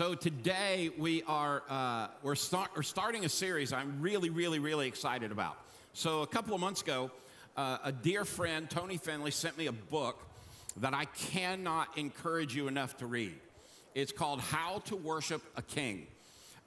[0.00, 4.88] So today we are uh, we're, start, we're starting a series I'm really, really, really
[4.88, 5.58] excited about.
[5.92, 7.10] So a couple of months ago,
[7.54, 10.18] uh, a dear friend, Tony Finley, sent me a book
[10.78, 13.34] that I cannot encourage you enough to read.
[13.94, 16.06] It's called How to Worship a King.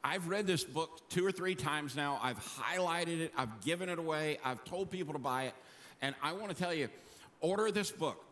[0.03, 2.19] I've read this book two or three times now.
[2.21, 5.55] I've highlighted it, I've given it away, I've told people to buy it.
[6.03, 6.87] And I want to tell you,
[7.41, 8.23] order this book.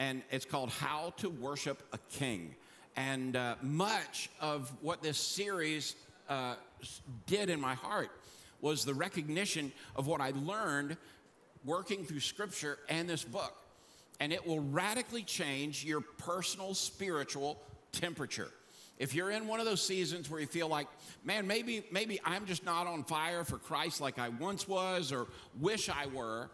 [0.00, 2.56] And it's called How to Worship a King.
[2.96, 5.96] And uh, much of what this series
[6.28, 6.54] uh,
[7.26, 8.10] did in my heart
[8.60, 10.96] was the recognition of what I learned
[11.64, 13.56] working through scripture and this book.
[14.18, 17.58] And it will radically change your personal spiritual
[17.92, 18.50] temperature.
[18.98, 20.86] If you're in one of those seasons where you feel like,
[21.24, 25.26] man, maybe, maybe I'm just not on fire for Christ like I once was or
[25.58, 26.50] wish I were,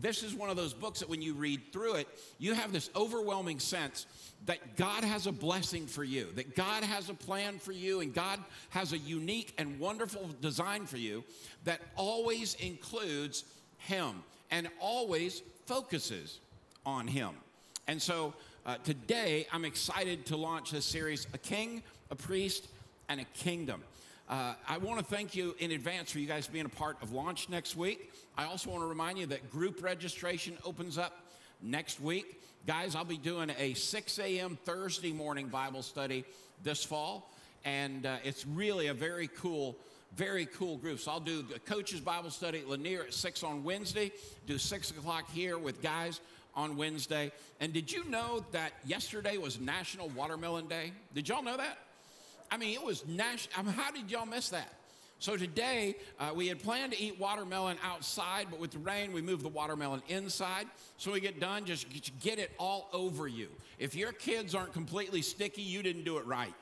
[0.00, 2.90] this is one of those books that when you read through it, you have this
[2.94, 4.06] overwhelming sense
[4.46, 8.14] that God has a blessing for you, that God has a plan for you, and
[8.14, 8.38] God
[8.70, 11.24] has a unique and wonderful design for you
[11.64, 13.44] that always includes
[13.78, 16.38] Him and always focuses
[16.86, 17.30] on Him.
[17.88, 18.34] And so
[18.66, 22.68] uh, today, I'm excited to launch this series A King, a Priest,
[23.08, 23.82] and a Kingdom.
[24.28, 27.12] Uh, I want to thank you in advance for you guys being a part of
[27.12, 28.12] launch next week.
[28.36, 31.18] I also want to remind you that group registration opens up
[31.62, 32.42] next week.
[32.66, 34.58] Guys, I'll be doing a 6 a.m.
[34.64, 36.26] Thursday morning Bible study
[36.62, 37.30] this fall,
[37.64, 39.76] and uh, it's really a very cool
[40.14, 40.98] very cool group.
[40.98, 44.10] So I'll do the coaches Bible study at Lanier at 6 on Wednesday,
[44.46, 46.20] do 6 o'clock here with guys
[46.54, 47.30] on Wednesday.
[47.60, 50.92] And did you know that yesterday was National Watermelon Day?
[51.14, 51.78] Did y'all know that?
[52.50, 53.58] I mean, it was national.
[53.58, 54.72] I mean, how did y'all miss that?
[55.20, 59.20] So today, uh, we had planned to eat watermelon outside, but with the rain, we
[59.20, 60.66] moved the watermelon inside.
[60.96, 61.86] So we get done, just
[62.20, 63.48] get it all over you.
[63.80, 66.54] If your kids aren't completely sticky, you didn't do it right.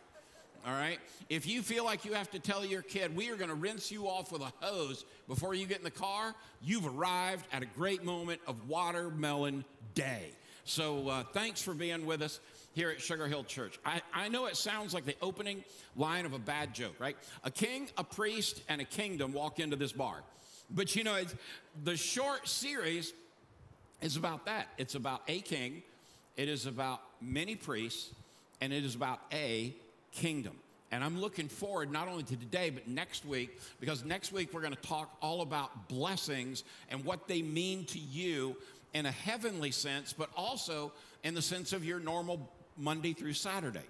[0.66, 0.98] All right?
[1.28, 3.90] If you feel like you have to tell your kid, we are going to rinse
[3.90, 7.66] you off with a hose before you get in the car, you've arrived at a
[7.66, 9.64] great moment of watermelon
[9.94, 10.30] day.
[10.66, 12.40] So uh, thanks for being with us
[12.74, 13.78] here at Sugar Hill Church.
[13.86, 15.62] I, I know it sounds like the opening
[15.96, 17.16] line of a bad joke, right?
[17.44, 20.22] A king, a priest, and a kingdom walk into this bar.
[20.68, 21.22] But you know,
[21.84, 23.12] the short series
[24.02, 24.66] is about that.
[24.76, 25.84] It's about a king,
[26.36, 28.10] it is about many priests,
[28.60, 29.72] and it is about a
[30.10, 30.56] kingdom.
[30.90, 34.60] And I'm looking forward not only to today, but next week, because next week we're
[34.60, 38.56] going to talk all about blessings and what they mean to you
[38.96, 40.90] in a heavenly sense, but also
[41.22, 43.84] in the sense of your normal Monday through Saturday.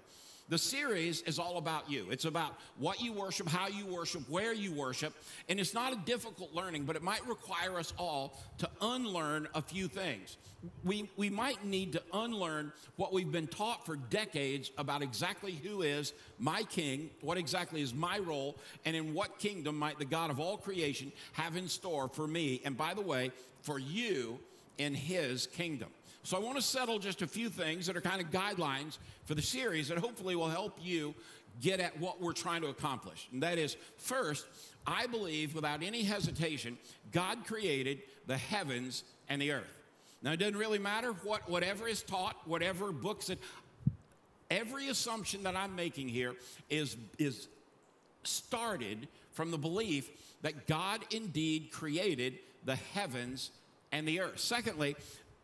[0.49, 2.07] The series is all about you.
[2.09, 5.13] It's about what you worship, how you worship, where you worship.
[5.47, 9.61] And it's not a difficult learning, but it might require us all to unlearn a
[9.61, 10.37] few things.
[10.83, 15.83] We, we might need to unlearn what we've been taught for decades about exactly who
[15.83, 20.31] is my king, what exactly is my role, and in what kingdom might the God
[20.31, 23.31] of all creation have in store for me, and by the way,
[23.61, 24.39] for you
[24.77, 25.89] in his kingdom.
[26.23, 29.33] So I want to settle just a few things that are kind of guidelines for
[29.33, 31.15] the series that hopefully will help you
[31.61, 33.27] get at what we're trying to accomplish.
[33.31, 34.45] And that is, first,
[34.85, 36.77] I believe without any hesitation,
[37.11, 39.77] God created the heavens and the earth.
[40.21, 43.39] Now, it doesn't really matter what, whatever is taught, whatever books that,
[44.51, 46.35] every assumption that I'm making here
[46.69, 47.47] is, is
[48.23, 50.09] started from the belief
[50.41, 53.51] that God indeed created the heavens
[53.91, 54.39] and the earth.
[54.39, 54.95] Secondly,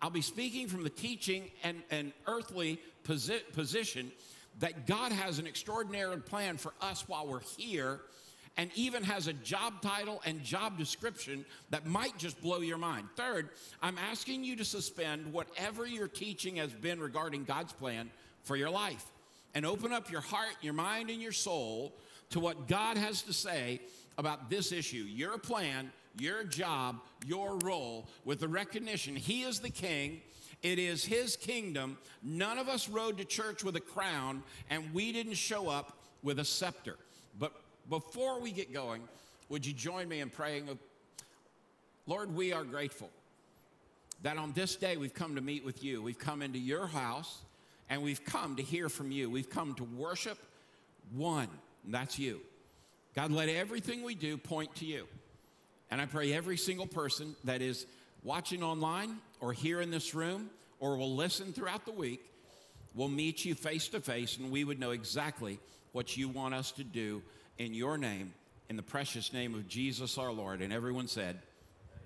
[0.01, 4.11] I'll be speaking from the teaching and, and earthly posi- position
[4.59, 8.01] that God has an extraordinary plan for us while we're here
[8.57, 13.07] and even has a job title and job description that might just blow your mind.
[13.15, 13.49] Third,
[13.81, 18.11] I'm asking you to suspend whatever your teaching has been regarding God's plan
[18.43, 19.05] for your life
[19.55, 21.93] and open up your heart, your mind, and your soul
[22.31, 23.81] to what God has to say
[24.17, 29.69] about this issue, your plan your job, your role, with the recognition He is the
[29.69, 30.21] King.
[30.61, 31.97] It is His kingdom.
[32.21, 36.39] None of us rode to church with a crown, and we didn't show up with
[36.39, 36.95] a scepter.
[37.39, 37.53] But
[37.89, 39.01] before we get going,
[39.49, 40.69] would you join me in praying?
[42.05, 43.09] Lord, we are grateful
[44.21, 46.01] that on this day we've come to meet with you.
[46.01, 47.41] We've come into your house
[47.89, 49.29] and we've come to hear from you.
[49.29, 50.37] We've come to worship
[51.13, 51.49] one,
[51.85, 52.41] and that's you.
[53.15, 55.05] God, let everything we do point to you.
[55.91, 57.85] And I pray every single person that is
[58.23, 60.49] watching online or here in this room
[60.79, 62.21] or will listen throughout the week
[62.95, 65.59] will meet you face to face and we would know exactly
[65.91, 67.21] what you want us to do
[67.57, 68.33] in your name,
[68.69, 70.61] in the precious name of Jesus our Lord.
[70.61, 71.39] And everyone said,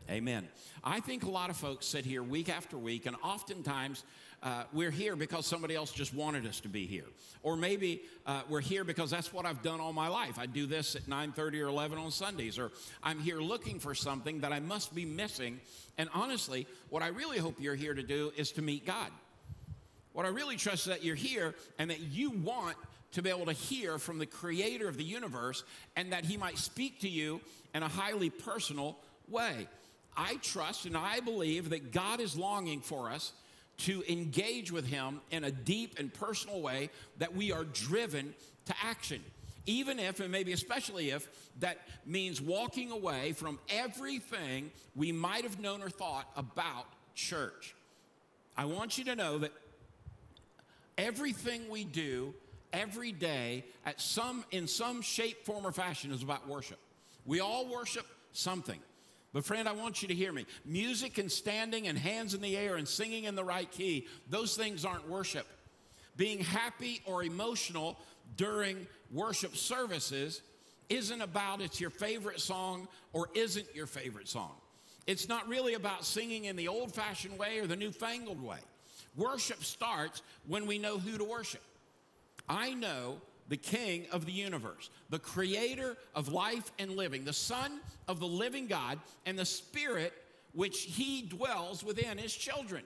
[0.09, 0.47] Amen.
[0.83, 4.05] I think a lot of folks sit here week after week, and oftentimes
[4.43, 7.05] uh, we're here because somebody else just wanted us to be here.
[7.41, 10.37] Or maybe uh, we're here because that's what I've done all my life.
[10.37, 12.59] I do this at 9:30 or 11 on Sundays.
[12.59, 12.71] Or
[13.03, 15.59] I'm here looking for something that I must be missing.
[15.97, 19.09] And honestly, what I really hope you're here to do is to meet God.
[20.13, 22.77] What I really trust is that you're here and that you want
[23.13, 25.63] to be able to hear from the creator of the universe
[25.95, 27.41] and that he might speak to you
[27.73, 28.97] in a highly personal
[29.27, 29.67] way.
[30.15, 33.33] I trust and I believe that God is longing for us
[33.79, 38.33] to engage with Him in a deep and personal way that we are driven
[38.65, 39.23] to action.
[39.65, 41.27] Even if, and maybe especially if,
[41.59, 46.85] that means walking away from everything we might have known or thought about
[47.15, 47.75] church.
[48.55, 49.51] I want you to know that
[50.97, 52.33] everything we do
[52.73, 56.79] every day at some in some shape form or fashion is about worship
[57.25, 58.79] we all worship something
[59.33, 60.45] but, friend, I want you to hear me.
[60.65, 64.55] Music and standing and hands in the air and singing in the right key, those
[64.55, 65.45] things aren't worship.
[66.15, 67.99] Being happy or emotional
[68.35, 70.41] during worship services
[70.89, 74.55] isn't about it's your favorite song or isn't your favorite song.
[75.05, 78.59] It's not really about singing in the old fashioned way or the newfangled way.
[79.15, 81.63] Worship starts when we know who to worship.
[82.47, 87.79] I know the King of the universe, the creator of life and living, the Son
[88.07, 90.13] of the living God, and the Spirit
[90.53, 92.83] which he dwells within his children.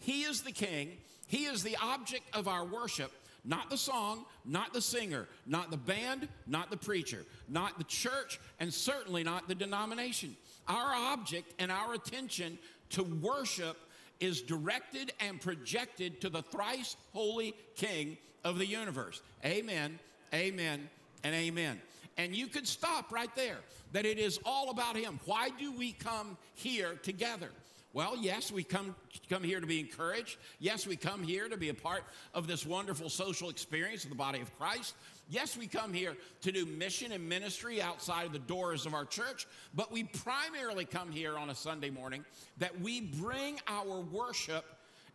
[0.00, 0.92] He is the King,
[1.26, 3.12] he is the object of our worship.
[3.44, 8.40] Not the song, not the singer, not the band, not the preacher, not the church,
[8.60, 10.36] and certainly not the denomination.
[10.66, 12.58] Our object and our attention
[12.90, 13.76] to worship
[14.20, 19.20] is directed and projected to the thrice holy King of the universe.
[19.44, 19.98] Amen,
[20.34, 20.88] amen,
[21.24, 21.80] and amen.
[22.16, 23.58] And you could stop right there,
[23.92, 25.20] that it is all about Him.
[25.24, 27.50] Why do we come here together?
[27.94, 28.94] Well, yes, we come,
[29.30, 30.36] come here to be encouraged.
[30.58, 32.04] Yes, we come here to be a part
[32.34, 34.94] of this wonderful social experience of the body of Christ.
[35.30, 39.04] Yes, we come here to do mission and ministry outside of the doors of our
[39.04, 42.24] church, but we primarily come here on a Sunday morning
[42.58, 44.64] that we bring our worship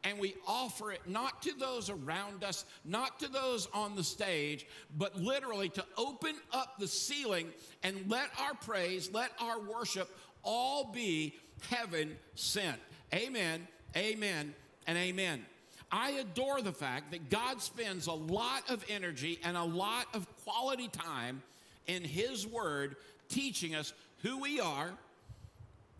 [0.03, 4.65] and we offer it not to those around us, not to those on the stage,
[4.97, 7.49] but literally to open up the ceiling
[7.83, 10.09] and let our praise, let our worship
[10.43, 11.35] all be
[11.69, 12.77] heaven sent.
[13.13, 14.53] Amen, amen,
[14.87, 15.45] and amen.
[15.91, 20.27] I adore the fact that God spends a lot of energy and a lot of
[20.43, 21.43] quality time
[21.87, 22.95] in His Word
[23.29, 24.91] teaching us who we are,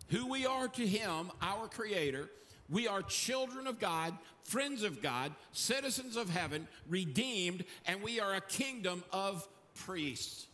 [0.08, 2.28] who we are to Him, our Creator
[2.70, 8.34] we are children of God, friends of God, citizens of heaven, redeemed, and we are
[8.34, 10.46] a kingdom of priests.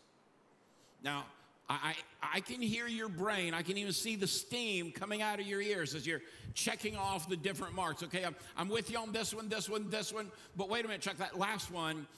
[1.02, 1.24] Now,
[1.68, 3.54] I, I can hear your brain.
[3.54, 6.22] I can even see the steam coming out of your ears as you're
[6.52, 8.02] checking off the different marks.
[8.02, 10.32] Okay, I'm, I'm with you on this one, this one, this one.
[10.56, 12.08] But wait a minute, Chuck, that last one,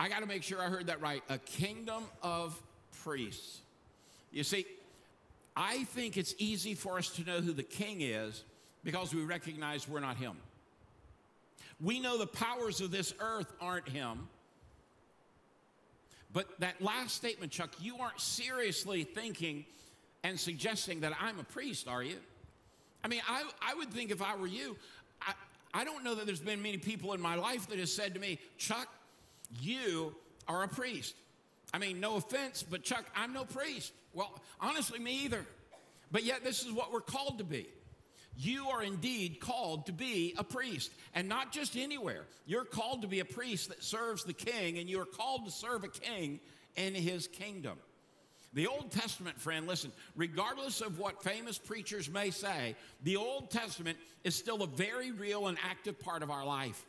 [0.00, 1.22] I got to make sure I heard that right.
[1.28, 2.60] A kingdom of
[3.02, 3.58] priests.
[4.32, 4.64] You see,
[5.54, 8.42] I think it's easy for us to know who the king is
[8.84, 10.36] because we recognize we're not Him.
[11.80, 14.28] We know the powers of this earth aren't Him.
[16.32, 19.64] But that last statement, Chuck, you aren't seriously thinking
[20.24, 22.16] and suggesting that I'm a priest, are you?
[23.04, 24.76] I mean, I, I would think if I were you,
[25.20, 25.32] I,
[25.74, 28.20] I don't know that there's been many people in my life that have said to
[28.20, 28.88] me, Chuck,
[29.60, 30.14] you
[30.48, 31.14] are a priest.
[31.74, 33.92] I mean, no offense, but Chuck, I'm no priest.
[34.14, 35.44] Well, honestly, me either.
[36.10, 37.66] But yet, this is what we're called to be.
[38.36, 42.24] You are indeed called to be a priest, and not just anywhere.
[42.46, 45.50] You're called to be a priest that serves the king, and you are called to
[45.50, 46.40] serve a king
[46.76, 47.78] in his kingdom.
[48.54, 53.96] The Old Testament, friend, listen, regardless of what famous preachers may say, the Old Testament
[54.24, 56.84] is still a very real and active part of our life.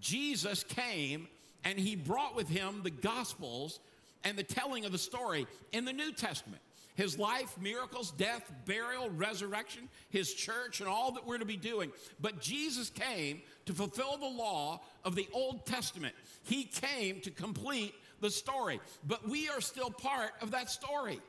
[0.00, 1.28] Jesus came
[1.64, 3.78] and he brought with him the Gospels
[4.24, 6.60] and the telling of the story in the New Testament
[6.94, 11.90] his life, miracles, death, burial, resurrection, his church, and all that we're to be doing.
[12.20, 16.14] But Jesus came to fulfill the law of the Old Testament.
[16.42, 18.80] He came to complete the story.
[19.06, 21.20] But we are still part of that story.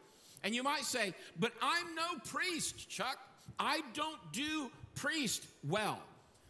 [0.44, 3.18] And you might say, but I'm no priest, Chuck.
[3.58, 6.00] I don't do priest well.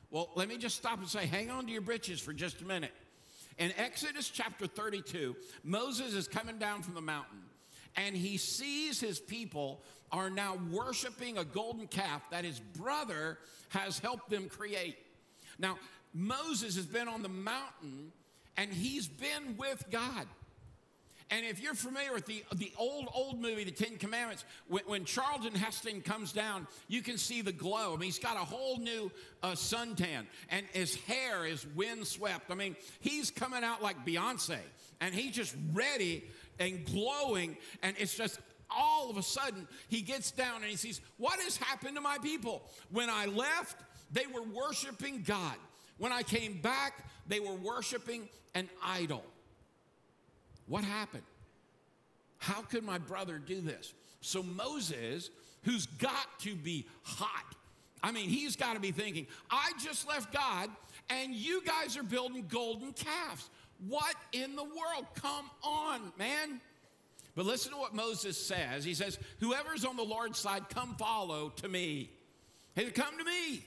[0.09, 2.65] Well, let me just stop and say, hang on to your britches for just a
[2.65, 2.91] minute.
[3.57, 7.39] In Exodus chapter 32, Moses is coming down from the mountain
[7.95, 9.81] and he sees his people
[10.11, 13.37] are now worshiping a golden calf that his brother
[13.69, 14.97] has helped them create.
[15.57, 15.77] Now,
[16.13, 18.11] Moses has been on the mountain
[18.55, 20.27] and he's been with God.
[21.31, 25.05] And if you're familiar with the, the old, old movie, The Ten Commandments, when, when
[25.05, 27.95] Charlton Heston comes down, you can see the glow.
[27.95, 32.51] I mean, he's got a whole new uh, suntan, and his hair is windswept.
[32.51, 34.59] I mean, he's coming out like Beyonce,
[35.01, 36.23] and he's just ready
[36.59, 41.01] and glowing, and it's just all of a sudden he gets down and he sees,
[41.17, 42.63] What has happened to my people?
[42.91, 43.77] When I left,
[44.11, 45.55] they were worshiping God.
[45.97, 49.23] When I came back, they were worshiping an idol.
[50.67, 51.23] What happened?
[52.37, 53.93] How could my brother do this?
[54.21, 55.29] So Moses,
[55.63, 57.55] who's got to be hot,
[58.01, 60.69] I mean, he's got to be thinking, I just left God
[61.09, 63.49] and you guys are building golden calves.
[63.87, 65.05] What in the world?
[65.15, 66.61] Come on, man.
[67.35, 68.83] But listen to what Moses says.
[68.83, 72.09] He says, Whoever's on the Lord's side, come follow to me.
[72.75, 73.65] Hey, come to me.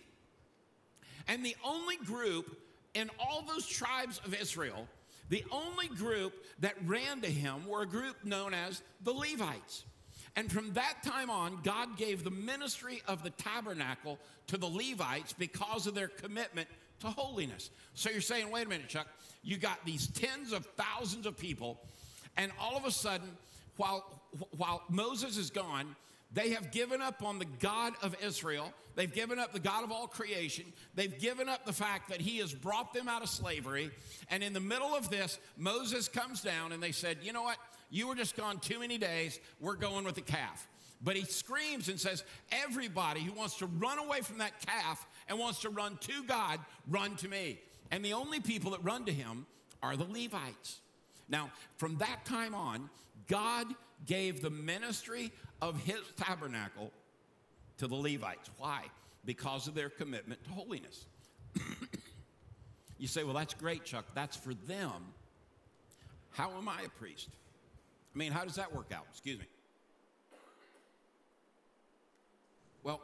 [1.28, 2.56] And the only group
[2.94, 4.86] in all those tribes of Israel
[5.28, 9.84] the only group that ran to him were a group known as the Levites.
[10.36, 15.32] And from that time on, God gave the ministry of the tabernacle to the Levites
[15.32, 16.68] because of their commitment
[17.00, 17.70] to holiness.
[17.94, 19.06] So you're saying, wait a minute, Chuck,
[19.42, 21.80] you got these tens of thousands of people,
[22.36, 23.28] and all of a sudden,
[23.76, 24.20] while,
[24.56, 25.94] while Moses is gone,
[26.32, 28.72] they have given up on the God of Israel.
[28.94, 30.64] They've given up the God of all creation.
[30.94, 33.90] They've given up the fact that He has brought them out of slavery.
[34.30, 37.58] And in the middle of this, Moses comes down and they said, You know what?
[37.90, 39.38] You were just gone too many days.
[39.60, 40.66] We're going with the calf.
[41.02, 45.38] But he screams and says, Everybody who wants to run away from that calf and
[45.38, 47.58] wants to run to God, run to me.
[47.90, 49.46] And the only people that run to him
[49.82, 50.80] are the Levites.
[51.28, 52.88] Now, from that time on,
[53.28, 53.66] God
[54.06, 56.92] gave the ministry of his tabernacle
[57.78, 58.50] to the Levites.
[58.58, 58.84] Why?
[59.24, 61.06] Because of their commitment to holiness.
[62.98, 64.04] you say, well, that's great, Chuck.
[64.14, 65.12] That's for them.
[66.30, 67.28] How am I a priest?
[68.14, 69.06] I mean, how does that work out?
[69.10, 69.46] Excuse me.
[72.82, 73.00] Well,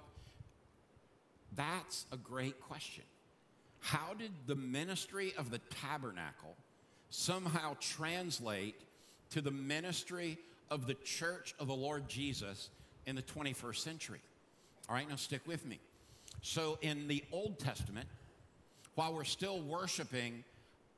[1.56, 3.04] that's a great question.
[3.80, 6.56] How did the ministry of the tabernacle
[7.10, 8.80] somehow translate
[9.30, 10.38] to the ministry
[10.70, 12.70] of the church of the Lord Jesus
[13.06, 14.20] in the 21st century.
[14.88, 15.78] All right, now stick with me.
[16.40, 18.08] So, in the Old Testament,
[18.94, 20.44] while we're still worshiping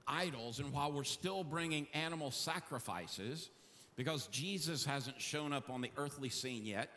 [0.06, 3.50] idols and while we're still bringing animal sacrifices,
[3.96, 6.88] because Jesus hasn't shown up on the earthly scene yet,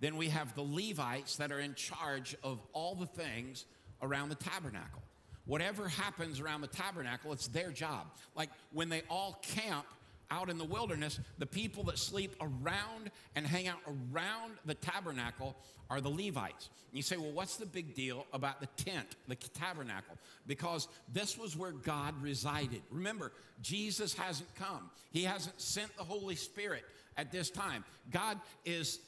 [0.00, 3.64] then we have the Levites that are in charge of all the things
[4.02, 5.02] around the tabernacle.
[5.46, 8.06] Whatever happens around the tabernacle, it's their job.
[8.36, 9.86] Like when they all camp
[10.30, 15.56] out in the wilderness, the people that sleep around and hang out around the tabernacle
[15.90, 16.68] are the Levites.
[16.90, 20.16] And you say, well, what's the big deal about the tent, the tabernacle?
[20.46, 22.82] Because this was where God resided.
[22.90, 26.84] Remember, Jesus hasn't come, He hasn't sent the Holy Spirit
[27.16, 27.84] at this time.
[28.10, 29.00] God is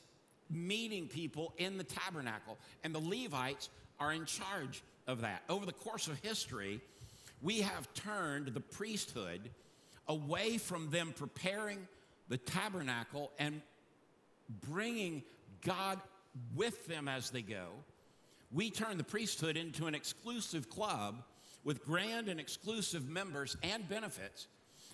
[0.50, 5.42] meeting people in the tabernacle, and the Levites are in charge of that.
[5.48, 6.80] Over the course of history,
[7.42, 9.50] we have turned the priesthood
[10.08, 11.86] away from them preparing
[12.28, 13.60] the tabernacle and
[14.68, 15.22] bringing
[15.64, 16.00] God
[16.54, 17.68] with them as they go,
[18.52, 21.22] we turn the priesthood into an exclusive club
[21.64, 24.46] with grand and exclusive members and benefits.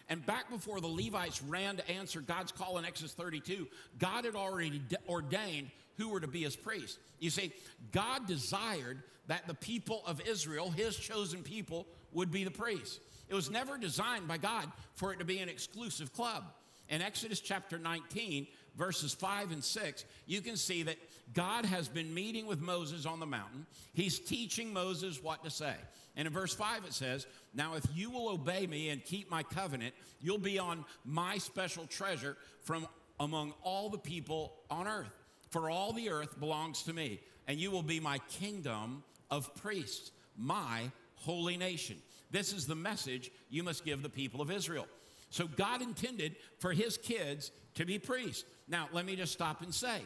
[0.09, 3.67] And back before the Levites ran to answer God's call in Exodus 32,
[3.99, 6.99] God had already ordained who were to be his priests.
[7.19, 7.53] You see,
[7.93, 13.01] God desired that the people of Israel, his chosen people, would be the priests.
[13.29, 16.45] It was never designed by God for it to be an exclusive club.
[16.89, 20.97] In Exodus chapter 19, verses 5 and 6, you can see that
[21.35, 23.67] God has been meeting with Moses on the mountain.
[23.93, 25.75] He's teaching Moses what to say.
[26.17, 29.43] And in verse 5, it says, Now if you will obey me and keep my
[29.43, 32.87] covenant, you'll be on my special treasure from
[33.21, 35.13] among all the people on earth.
[35.51, 40.11] For all the earth belongs to me, and you will be my kingdom of priests,
[40.37, 41.97] my holy nation.
[42.31, 44.87] This is the message you must give the people of Israel.
[45.31, 48.45] So God intended for his kids to be priests.
[48.69, 50.01] Now, let me just stop and say,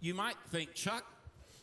[0.00, 1.04] you might think, Chuck,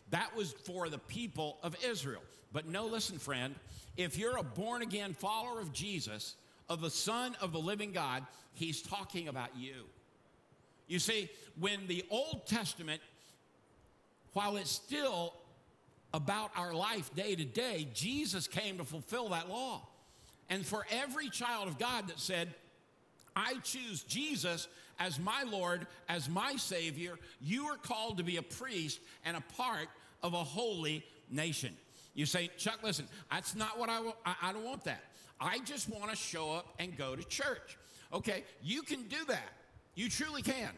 [0.10, 2.22] that was for the people of Israel.
[2.52, 3.56] But no, listen, friend,
[3.98, 6.36] if you're a born again follower of Jesus,
[6.70, 9.86] of the Son of the living God, he's talking about you.
[10.88, 13.02] You see, when the Old Testament,
[14.34, 15.34] while it's still
[16.14, 19.88] about our life day to day, Jesus came to fulfill that law.
[20.50, 22.54] And for every child of God that said,
[23.38, 24.68] I choose Jesus
[24.98, 29.44] as my Lord, as my Savior, you are called to be a priest and a
[29.56, 29.90] part
[30.24, 31.78] of a holy nation.
[32.16, 34.16] You say, Chuck, listen, that's not what I want.
[34.26, 35.04] I, don't want that.
[35.40, 37.78] I just want to show up and go to church.
[38.12, 39.54] Okay, you can do that.
[39.94, 40.72] You truly can.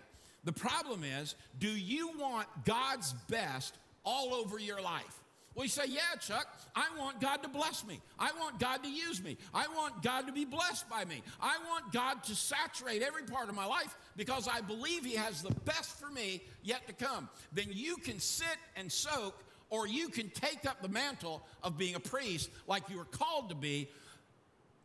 [0.44, 5.19] The problem is, do you want God's best all over your life?
[5.62, 8.00] You say, Yeah, Chuck, I want God to bless me.
[8.18, 9.38] I want God to use me.
[9.54, 11.22] I want God to be blessed by me.
[11.42, 15.42] I want God to saturate every part of my life because I believe He has
[15.42, 17.30] the best for me yet to come.
[17.52, 21.96] Then you can sit and soak, or you can take up the mantle of being
[21.96, 23.90] a priest like you were called to be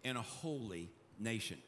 [0.02, 1.58] in a holy nation.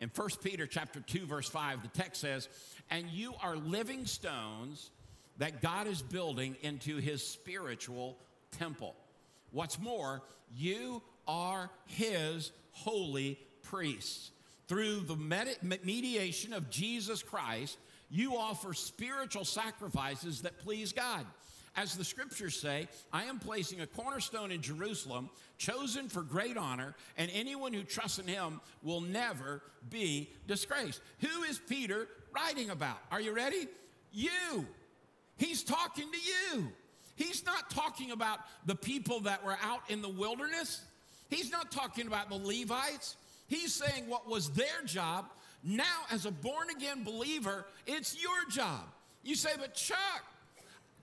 [0.00, 2.48] In 1 Peter chapter 2 verse 5 the text says,
[2.90, 4.90] "And you are living stones
[5.38, 8.18] that God is building into his spiritual
[8.58, 8.94] temple.
[9.50, 10.22] What's more,
[10.54, 14.30] you are his holy priests.
[14.66, 15.16] Through the
[15.82, 17.78] mediation of Jesus Christ,
[18.10, 21.26] you offer spiritual sacrifices that please God.
[21.76, 26.94] As the scriptures say, I am placing a cornerstone in Jerusalem, chosen for great honor,
[27.18, 31.00] and anyone who trusts in him will never be disgraced.
[31.20, 32.98] Who is Peter writing about?
[33.10, 33.66] Are you ready?
[34.12, 34.66] You.
[35.36, 36.68] He's talking to you.
[37.16, 40.82] He's not talking about the people that were out in the wilderness.
[41.30, 43.16] He's not talking about the Levites.
[43.48, 45.26] He's saying what was their job.
[45.62, 48.82] Now, as a born again believer, it's your job.
[49.22, 49.98] You say, but Chuck,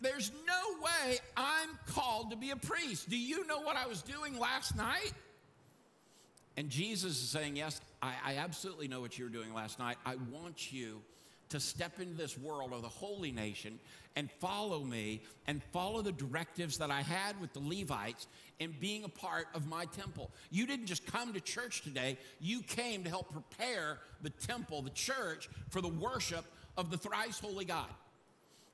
[0.01, 3.09] there's no way I'm called to be a priest.
[3.09, 5.13] Do you know what I was doing last night?
[6.57, 9.97] And Jesus is saying, Yes, I, I absolutely know what you were doing last night.
[10.05, 11.01] I want you
[11.51, 13.79] to step into this world of the holy nation
[14.15, 18.27] and follow me and follow the directives that I had with the Levites
[18.59, 20.31] in being a part of my temple.
[20.49, 24.89] You didn't just come to church today, you came to help prepare the temple, the
[24.91, 26.45] church, for the worship
[26.77, 27.89] of the thrice holy God.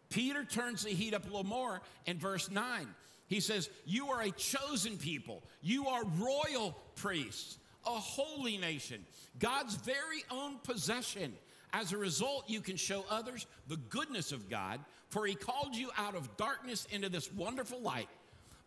[0.10, 2.88] Peter turns the heat up a little more in verse 9.
[3.28, 9.06] He says, You are a chosen people, you are royal priests, a holy nation,
[9.40, 11.34] God's very own possession.
[11.74, 15.90] As a result, you can show others the goodness of God, for He called you
[15.98, 18.10] out of darkness into this wonderful light.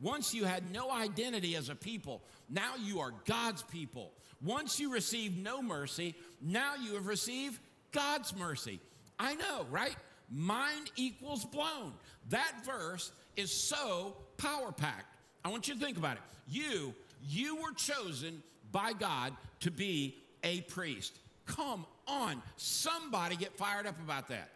[0.01, 4.13] Once you had no identity as a people, now you are God's people.
[4.43, 7.59] Once you received no mercy, now you have received
[7.93, 8.81] God's mercy.
[9.19, 9.97] I know, right?
[10.31, 11.93] Mind equals blown.
[12.31, 15.17] That verse is so power packed.
[15.45, 16.23] I want you to think about it.
[16.49, 21.19] You, you were chosen by God to be a priest.
[21.47, 22.43] Come on.
[22.57, 24.51] Somebody get fired up about that.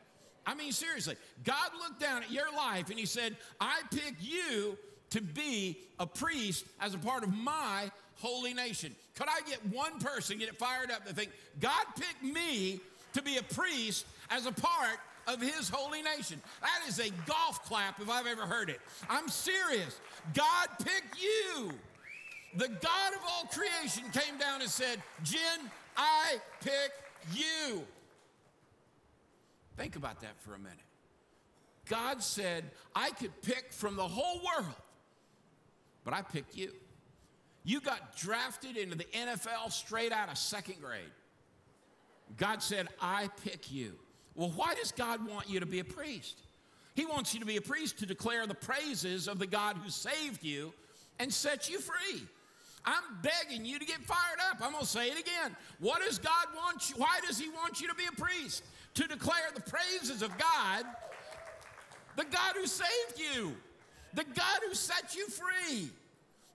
[0.46, 4.76] I mean, seriously, God looked down at your life and He said, I pick you
[5.10, 8.94] to be a priest as a part of my holy nation.
[9.14, 12.80] Could I get one person get it fired up to think, God picked me
[13.14, 16.40] to be a priest as a part of his holy nation.
[16.60, 18.80] That is a golf clap if I've ever heard it.
[19.08, 19.98] I'm serious.
[20.34, 21.70] God picked you.
[22.56, 26.92] The God of all creation came down and said, Jen, I pick
[27.32, 27.82] you.
[29.76, 30.78] Think about that for a minute.
[31.88, 34.74] God said, I could pick from the whole world,
[36.04, 36.72] but I picked you.
[37.64, 41.00] You got drafted into the NFL straight out of second grade.
[42.36, 43.94] God said, I pick you.
[44.34, 46.38] Well, why does God want you to be a priest?
[46.94, 49.90] He wants you to be a priest to declare the praises of the God who
[49.90, 50.72] saved you
[51.18, 52.22] and set you free.
[52.86, 54.58] I'm begging you to get fired up.
[54.60, 55.56] I'm going to say it again.
[55.80, 56.96] What does God want you?
[56.96, 58.64] Why does He want you to be a priest?
[58.94, 60.84] To declare the praises of God,
[62.16, 63.54] the God who saved you,
[64.12, 65.90] the God who set you free,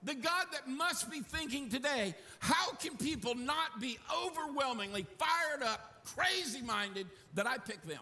[0.02, 6.02] the God that must be thinking today how can people not be overwhelmingly fired up,
[6.16, 8.00] crazy minded that I pick them?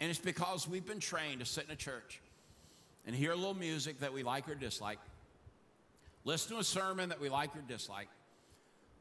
[0.00, 2.20] And it's because we've been trained to sit in a church
[3.06, 4.98] and hear a little music that we like or dislike
[6.26, 8.08] listen to a sermon that we like or dislike,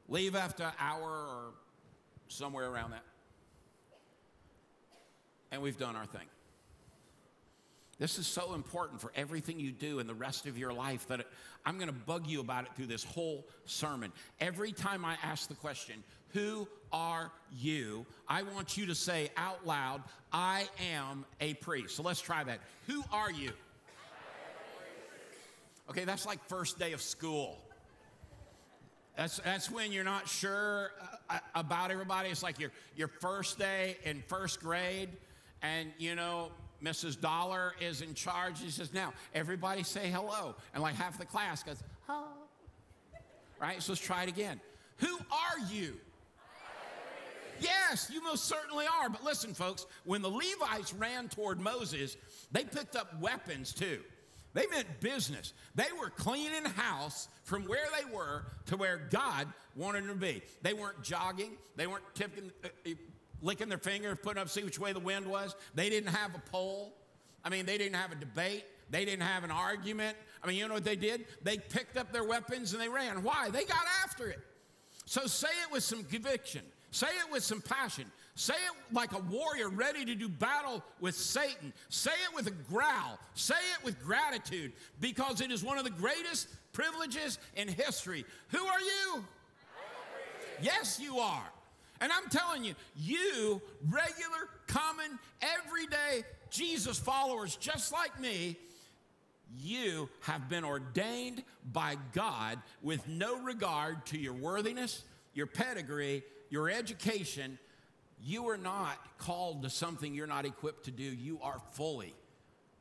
[0.07, 1.53] leave after an hour or
[2.29, 3.03] somewhere around that,
[5.51, 6.27] and we've done our thing.
[7.97, 11.21] This is so important for everything you do in the rest of your life that
[11.21, 11.27] it,
[11.65, 14.11] I'm going to bug you about it through this whole sermon.
[14.41, 18.05] Every time I ask the question, Who are you?
[18.27, 21.95] I want you to say out loud, I am a priest.
[21.95, 22.59] So let's try that.
[22.88, 23.51] Who are you?
[25.89, 27.58] Okay, that's like first day of school.
[29.15, 30.91] That's, that's when you're not sure
[31.30, 32.30] uh, uh, about everybody.
[32.30, 35.10] It's like your, your first day in first grade,
[35.62, 36.52] and you know,
[36.84, 37.19] Mrs.
[37.19, 38.62] Dollar is in charge.
[38.62, 40.56] She says, Now, everybody say hello.
[40.74, 42.28] And like half the class goes, Hello.
[43.60, 43.82] Right?
[43.82, 44.60] So let's try it again.
[44.98, 45.95] Who are you?
[47.62, 49.10] Yes, you most certainly are.
[49.10, 52.17] But listen, folks, when the Levites ran toward Moses,
[52.52, 54.02] they picked up weapons too.
[54.56, 55.54] They meant business.
[55.76, 60.41] They were cleaning house from where they were to where God wanted them to be.
[60.62, 61.52] They weren't jogging.
[61.76, 62.94] They weren't tipping, uh, uh,
[63.41, 65.56] licking their finger, putting up, see which way the wind was.
[65.76, 66.96] They didn't have a poll.
[67.44, 68.63] I mean, they didn't have a debate.
[68.89, 70.15] They didn't have an argument.
[70.41, 71.26] I mean, you know what they did?
[71.44, 73.24] They picked up their weapons and they ran.
[73.24, 73.50] Why?
[73.50, 74.39] They got after it.
[75.06, 76.62] So say it with some conviction.
[76.91, 78.06] Say it with some passion.
[78.38, 81.71] Say it like a warrior ready to do battle with Satan.
[81.88, 83.17] Say it with a growl.
[83.34, 88.26] Say it with gratitude because it is one of the greatest privileges in history.
[88.50, 89.24] Who are you?
[90.62, 91.50] Yes, you are.
[92.02, 98.58] And I'm telling you, you, regular, common, everyday Jesus followers, just like me,
[99.58, 106.69] you have been ordained by God with no regard to your worthiness, your pedigree, your
[106.69, 107.58] education,
[108.25, 111.03] you are not called to something you're not equipped to do.
[111.03, 112.13] You are fully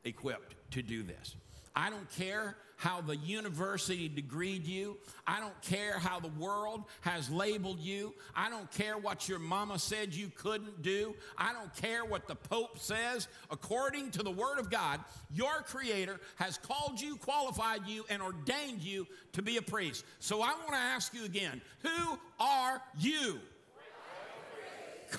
[0.03, 1.35] equipped to do this.
[1.75, 4.97] I don't care how the university degreed you.
[5.27, 8.13] I don't care how the world has labeled you.
[8.35, 11.15] I don't care what your mama said you couldn't do.
[11.37, 13.27] I don't care what the Pope says.
[13.51, 14.99] According to the Word of God,
[15.33, 20.05] your Creator has called you, qualified you, and ordained you to be a priest.
[20.19, 23.39] So I want to ask you again who are you?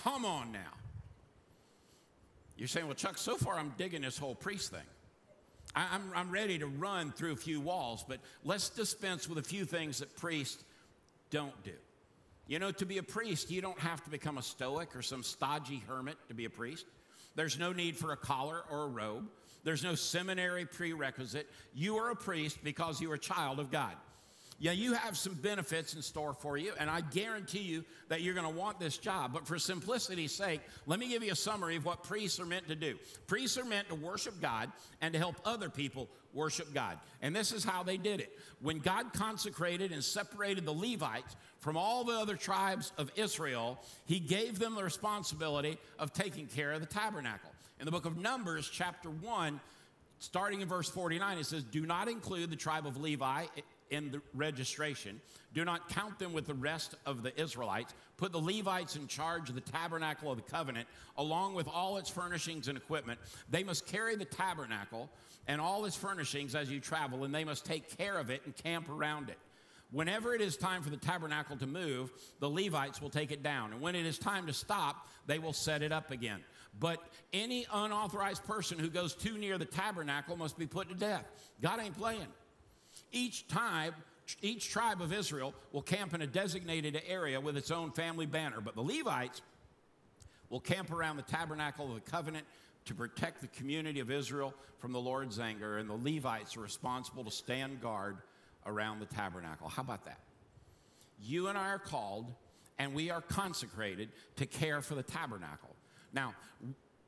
[0.07, 0.61] Come on now.
[2.57, 4.87] You're saying, well, Chuck, so far I'm digging this whole priest thing.
[5.75, 9.43] I, am I'm ready to run through a few walls, but let's dispense with a
[9.43, 10.63] few things that priests
[11.31, 11.73] don't do.
[12.47, 15.25] You know, to be a priest, you don't have to become a stoic or some
[15.25, 16.87] stodgy hermit to be a priest.
[17.35, 19.25] There's no need for a collar or a robe.
[19.65, 21.51] There's no seminary prerequisite.
[21.75, 23.97] You are a priest because you are a child of God.
[24.59, 28.33] Yeah, you have some benefits in store for you, and I guarantee you that you're
[28.33, 29.35] going to want this job.
[29.35, 32.67] But for simplicity's sake, let me give you a summary of what priests are meant
[32.69, 32.97] to do.
[33.27, 36.99] Priests are meant to worship God and to help other people worship God.
[37.21, 38.33] And this is how they did it.
[38.63, 44.21] When God consecrated and separated the Levites from all the other tribes of Israel, he
[44.21, 47.51] gave them the responsibility of taking care of the tabernacle.
[47.79, 49.61] In the book of Numbers, chapter 1,
[50.19, 53.45] starting in verse 49, it says, Do not include the tribe of Levi
[53.91, 55.21] in the registration.
[55.55, 57.95] Do not count them with the rest of the Israelites.
[58.17, 62.11] Put the Levites in charge of the tabernacle of the covenant, along with all its
[62.11, 63.21] furnishings and equipment.
[63.51, 65.11] They must carry the tabernacle
[65.47, 68.57] and all its furnishings as you travel, and they must take care of it and
[68.57, 69.39] camp around it.
[69.93, 73.73] Whenever it is time for the tabernacle to move, the Levites will take it down.
[73.73, 76.41] And when it is time to stop, they will set it up again.
[76.79, 77.01] But
[77.33, 81.25] any unauthorized person who goes too near the tabernacle must be put to death.
[81.63, 82.27] God ain't playing.
[83.13, 83.95] Each tribe,
[84.43, 88.61] each tribe of Israel will camp in a designated area with its own family banner,
[88.61, 89.43] but the Levites
[90.51, 92.47] will camp around the tabernacle of the covenant
[92.87, 97.25] to protect the community of Israel from the Lord's anger, and the Levites are responsible
[97.25, 98.19] to stand guard
[98.65, 99.69] around the tabernacle.
[99.69, 100.21] How about that?
[101.23, 102.27] You and I are called,
[102.79, 105.75] and we are consecrated to care for the tabernacle.
[106.13, 106.35] Now,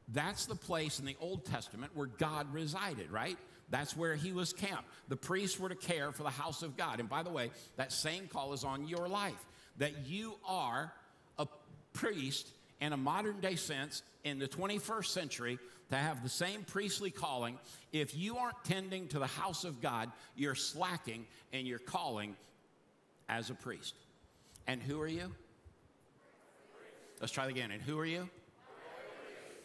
[0.09, 3.37] that's the place in the Old Testament where God resided, right?
[3.71, 4.85] That's where he was camped.
[5.09, 7.01] The priests were to care for the house of God.
[7.01, 9.45] And by the way, that same call is on your life
[9.79, 10.93] that you are
[11.39, 11.47] a
[11.93, 12.49] priest
[12.81, 15.59] in a modern day sense in the 21st century
[15.91, 17.59] to have the same priestly calling.
[17.93, 22.37] If you aren't tending to the house of God, you're slacking in your calling
[23.29, 23.95] as a priest.
[24.67, 25.33] And who are you?
[27.21, 27.71] Let's try it again.
[27.71, 28.29] And who are you?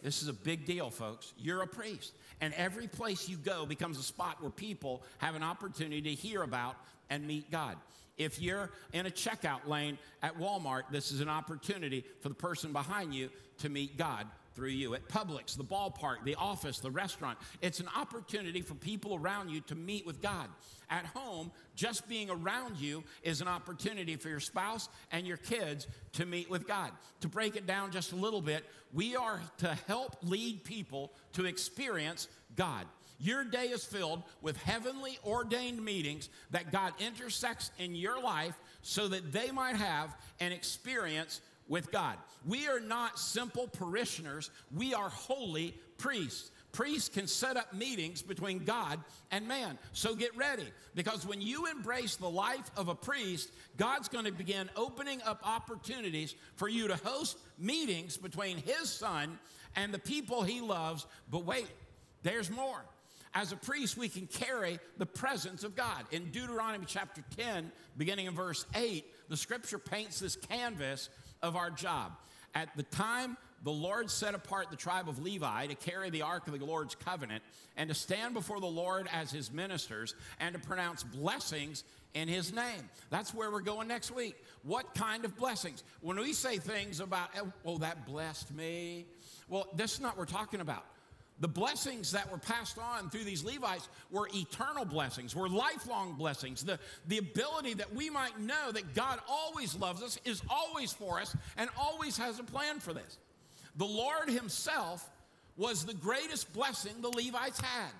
[0.04, 1.32] This is a big deal, folks.
[1.38, 2.12] You're a priest.
[2.42, 6.42] And every place you go becomes a spot where people have an opportunity to hear
[6.42, 6.76] about
[7.08, 7.76] and meet God.
[8.18, 12.70] If you're in a checkout lane at Walmart, this is an opportunity for the person
[12.72, 14.94] behind you to meet God through you.
[14.94, 19.60] At Publix, the ballpark, the office, the restaurant, it's an opportunity for people around you
[19.62, 20.48] to meet with God.
[20.90, 25.86] At home, just being around you is an opportunity for your spouse and your kids
[26.12, 26.90] to meet with God.
[27.20, 31.46] To break it down just a little bit, we are to help lead people to
[31.46, 32.86] experience God.
[33.18, 39.08] Your day is filled with heavenly ordained meetings that God intersects in your life so
[39.08, 42.16] that they might have an experience with God.
[42.46, 46.50] We are not simple parishioners, we are holy priests.
[46.72, 48.98] Priests can set up meetings between God
[49.30, 49.78] and man.
[49.92, 54.32] So get ready because when you embrace the life of a priest, God's going to
[54.32, 59.38] begin opening up opportunities for you to host meetings between His Son
[59.76, 61.06] and the people He loves.
[61.30, 61.68] But wait,
[62.24, 62.84] there's more.
[63.34, 66.04] As a priest, we can carry the presence of God.
[66.10, 71.08] In Deuteronomy chapter 10, beginning in verse 8, the scripture paints this canvas
[71.44, 72.12] of our job.
[72.54, 76.46] At the time the Lord set apart the tribe of Levi to carry the ark
[76.46, 77.42] of the Lord's covenant
[77.76, 82.52] and to stand before the Lord as his ministers and to pronounce blessings in his
[82.52, 82.88] name.
[83.10, 84.36] That's where we're going next week.
[84.62, 85.82] What kind of blessings?
[86.00, 87.30] When we say things about,
[87.64, 89.06] oh, that blessed me,
[89.48, 90.84] well, this is not what we're talking about.
[91.40, 96.62] The blessings that were passed on through these Levites were eternal blessings, were lifelong blessings.
[96.62, 101.20] The, the ability that we might know that God always loves us, is always for
[101.20, 103.18] us, and always has a plan for this.
[103.76, 105.10] The Lord Himself
[105.56, 107.90] was the greatest blessing the Levites had.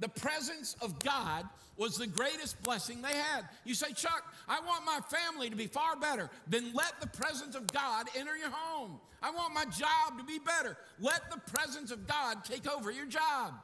[0.00, 3.48] The presence of God was the greatest blessing they had.
[3.64, 6.28] You say, Chuck, I want my family to be far better.
[6.46, 9.00] Then let the presence of God enter your home.
[9.22, 10.76] I want my job to be better.
[10.98, 13.54] Let the presence of God take over your job.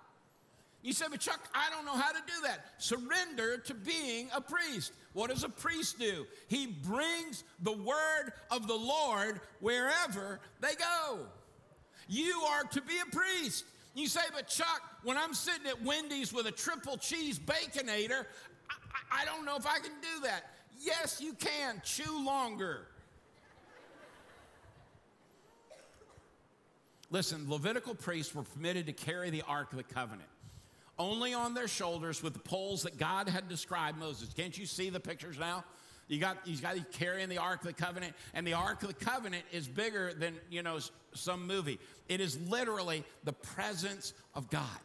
[0.83, 2.67] You say, but Chuck, I don't know how to do that.
[2.79, 4.93] Surrender to being a priest.
[5.15, 6.27] What does a priest do?
[6.49, 11.27] He brings the word of the Lord wherever they go.
[12.09, 13.65] You are to be a priest.
[13.97, 18.27] You say, but Chuck, when I'm sitting at Wendy's with a triple cheese baconator,
[18.71, 20.43] I, I don't know if I can do that.
[20.79, 21.81] Yes, you can.
[21.83, 22.89] Chew longer.
[27.11, 30.29] Listen, Levitical priests were permitted to carry the Ark of the Covenant
[30.99, 34.33] only on their shoulders with the poles that God had described Moses.
[34.35, 35.65] Can't you see the pictures now?
[36.09, 38.89] You got he's got he's carrying the Ark of the Covenant, and the Ark of
[38.89, 40.79] the Covenant is bigger than you know
[41.15, 41.79] some movie.
[42.09, 44.79] It is literally the presence of God.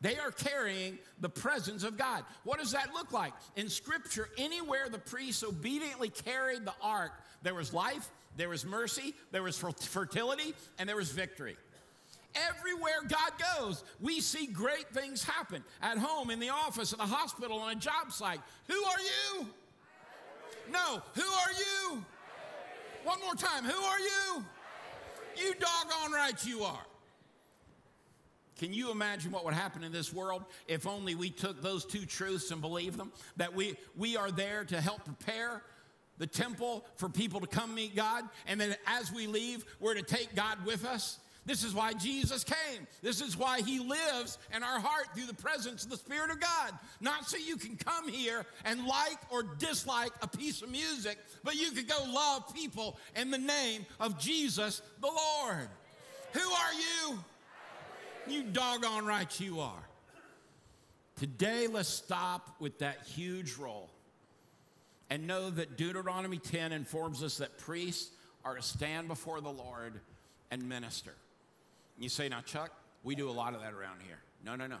[0.00, 2.24] They are carrying the presence of God.
[2.44, 3.32] What does that look like?
[3.56, 9.14] In Scripture, anywhere the priests obediently carried the ark, there was life, there was mercy,
[9.32, 11.56] there was fertility, and there was victory.
[12.34, 17.06] Everywhere God goes, we see great things happen at home, in the office, at the
[17.06, 18.40] hospital, on a job site.
[18.68, 19.46] Who are you?
[20.70, 22.04] No, who are you?
[23.04, 24.44] One more time, who are you?
[25.36, 26.84] You doggone right you are.
[28.58, 32.04] Can you imagine what would happen in this world if only we took those two
[32.04, 33.12] truths and believed them?
[33.36, 35.62] That we, we are there to help prepare
[36.18, 40.02] the temple for people to come meet God, and then as we leave, we're to
[40.02, 41.20] take God with us.
[41.48, 42.86] This is why Jesus came.
[43.00, 46.38] This is why he lives in our heart through the presence of the Spirit of
[46.38, 46.78] God.
[47.00, 51.56] Not so you can come here and like or dislike a piece of music, but
[51.56, 55.68] you could go love people in the name of Jesus the Lord.
[56.34, 57.18] Who are you?
[58.26, 59.88] You doggone right you are.
[61.16, 63.88] Today, let's stop with that huge role
[65.08, 68.10] and know that Deuteronomy 10 informs us that priests
[68.44, 69.98] are to stand before the Lord
[70.50, 71.14] and minister.
[71.98, 72.70] You say, now, Chuck,
[73.02, 74.18] we do a lot of that around here.
[74.44, 74.78] No, no, no.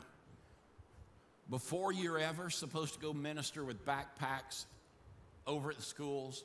[1.50, 4.66] Before you're ever supposed to go minister with backpacks
[5.46, 6.44] over at the schools,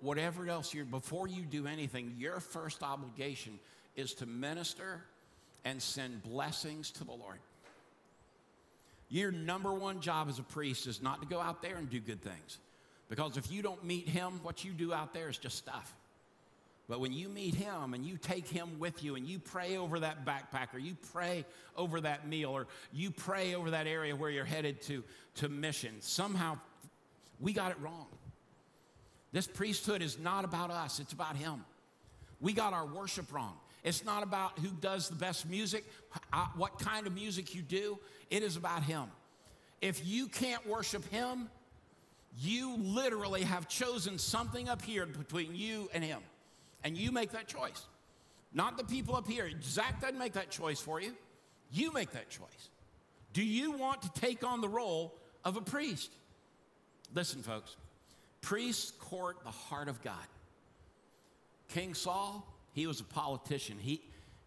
[0.00, 3.58] whatever else you're, before you do anything, your first obligation
[3.96, 5.02] is to minister
[5.64, 7.38] and send blessings to the Lord.
[9.08, 12.00] Your number one job as a priest is not to go out there and do
[12.00, 12.58] good things.
[13.08, 15.94] Because if you don't meet Him, what you do out there is just stuff.
[16.88, 20.00] But when you meet him and you take him with you and you pray over
[20.00, 24.30] that backpack or you pray over that meal or you pray over that area where
[24.30, 25.02] you're headed to,
[25.36, 26.58] to mission, somehow
[27.40, 28.06] we got it wrong.
[29.32, 31.64] This priesthood is not about us, it's about him.
[32.40, 33.56] We got our worship wrong.
[33.82, 35.84] It's not about who does the best music,
[36.56, 37.98] what kind of music you do.
[38.30, 39.04] It is about him.
[39.80, 41.48] If you can't worship him,
[42.38, 46.20] you literally have chosen something up here between you and him.
[46.84, 47.86] And you make that choice.
[48.52, 49.50] Not the people up here.
[49.62, 51.12] Zach doesn't make that choice for you.
[51.72, 52.68] You make that choice.
[53.32, 55.12] Do you want to take on the role
[55.44, 56.12] of a priest?
[57.14, 57.76] Listen, folks,
[58.42, 60.14] priests court the heart of God.
[61.68, 63.78] King Saul, he was a politician.
[63.80, 64.00] He,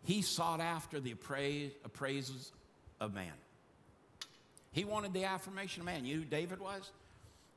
[0.03, 2.51] he sought after the appraise, appraises
[3.01, 3.33] of man.
[4.71, 6.05] He wanted the affirmation of man.
[6.05, 6.91] You David was?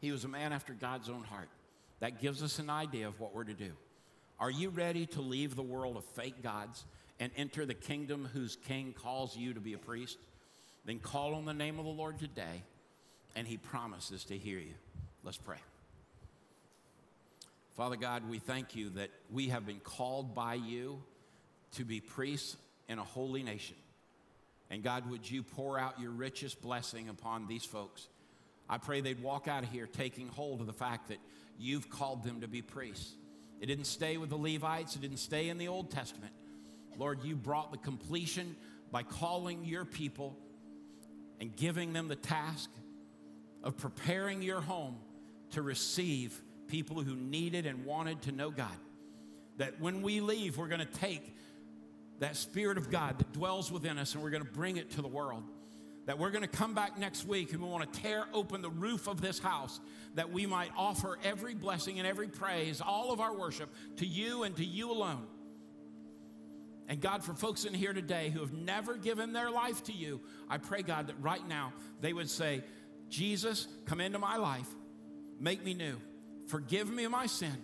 [0.00, 1.48] He was a man after God's own heart.
[2.00, 3.72] That gives us an idea of what we're to do.
[4.40, 6.86] Are you ready to leave the world of fake gods
[7.20, 10.16] and enter the kingdom whose king calls you to be a priest?
[10.86, 12.62] Then call on the name of the Lord today,
[13.36, 14.72] and he promises to hear you.
[15.22, 15.58] Let's pray.
[17.76, 21.02] Father God, we thank you that we have been called by you
[21.72, 22.56] to be priests
[22.88, 23.76] in a holy nation.
[24.70, 28.08] And God, would you pour out your richest blessing upon these folks?
[28.70, 31.18] I pray they'd walk out of here taking hold of the fact that
[31.58, 33.12] you've called them to be priests.
[33.60, 36.32] It didn't stay with the Levites, it didn't stay in the Old Testament.
[36.98, 38.56] Lord, you brought the completion
[38.90, 40.36] by calling your people
[41.40, 42.70] and giving them the task
[43.62, 44.96] of preparing your home
[45.52, 48.76] to receive people who needed and wanted to know God.
[49.58, 51.36] That when we leave, we're going to take
[52.20, 55.02] that Spirit of God that dwells within us and we're going to bring it to
[55.02, 55.44] the world.
[56.10, 58.70] That we're going to come back next week and we want to tear open the
[58.70, 59.78] roof of this house
[60.16, 64.42] that we might offer every blessing and every praise, all of our worship to you
[64.42, 65.24] and to you alone.
[66.88, 70.20] And God, for folks in here today who have never given their life to you,
[70.48, 72.64] I pray, God, that right now they would say,
[73.08, 74.66] Jesus, come into my life,
[75.38, 75.94] make me new,
[76.48, 77.56] forgive me of my sin.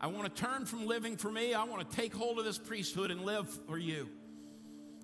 [0.00, 1.54] I want to turn from living for me.
[1.54, 4.10] I want to take hold of this priesthood and live for you.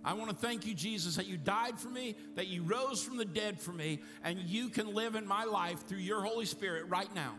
[0.05, 3.19] I want to thank you, Jesus, that you died for me, that you rose from
[3.19, 6.87] the dead for me, and you can live in my life through your Holy Spirit
[6.89, 7.35] right now.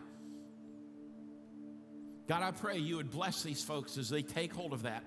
[2.28, 5.04] God, I pray you would bless these folks as they take hold of that,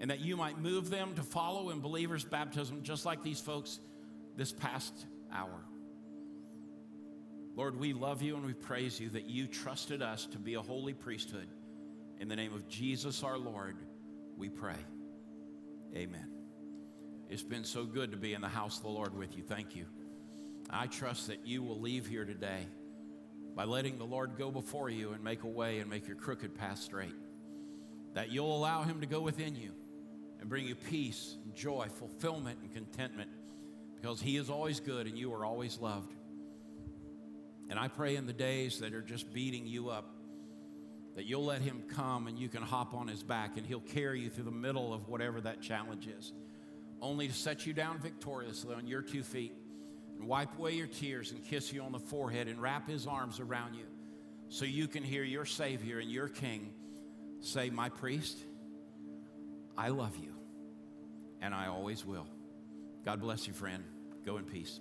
[0.00, 3.78] and that you might move them to follow in believers' baptism, just like these folks
[4.36, 4.94] this past
[5.30, 5.60] hour.
[7.54, 10.62] Lord, we love you and we praise you that you trusted us to be a
[10.62, 11.48] holy priesthood.
[12.18, 13.76] In the name of Jesus our Lord,
[14.38, 14.76] we pray.
[15.94, 16.28] Amen.
[17.28, 19.42] It's been so good to be in the house of the Lord with you.
[19.42, 19.86] Thank you.
[20.70, 22.66] I trust that you will leave here today
[23.54, 26.54] by letting the Lord go before you and make a way and make your crooked
[26.56, 27.14] path straight.
[28.14, 29.72] That you'll allow Him to go within you
[30.40, 33.30] and bring you peace, and joy, fulfillment, and contentment
[33.94, 36.12] because He is always good and you are always loved.
[37.70, 40.06] And I pray in the days that are just beating you up
[41.14, 44.20] that you'll let him come and you can hop on his back and he'll carry
[44.20, 46.32] you through the middle of whatever that challenge is,
[47.00, 49.54] only to set you down victoriously on your two feet
[50.18, 53.40] and wipe away your tears and kiss you on the forehead and wrap his arms
[53.40, 53.84] around you
[54.48, 56.72] so you can hear your Savior and your King
[57.40, 58.38] say, My priest,
[59.76, 60.34] I love you
[61.40, 62.26] and I always will.
[63.04, 63.82] God bless you, friend.
[64.24, 64.80] Go in peace.